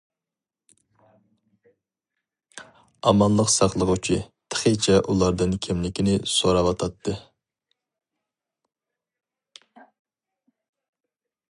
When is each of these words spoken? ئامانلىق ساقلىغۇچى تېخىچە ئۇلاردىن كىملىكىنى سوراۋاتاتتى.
ئامانلىق 3.11 3.51
ساقلىغۇچى 3.57 4.17
تېخىچە 4.55 4.97
ئۇلاردىن 5.13 5.55
كىملىكىنى 5.67 6.17
سوراۋاتاتتى. 6.39 7.17